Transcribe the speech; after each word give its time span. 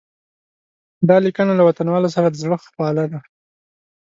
دا 1.09 1.17
لیکنه 1.25 1.51
له 1.55 1.63
وطنوالو 1.67 2.13
سره 2.15 2.27
د 2.29 2.35
زړه 2.43 2.57
خواله 2.71 3.03
ده. 3.11 3.19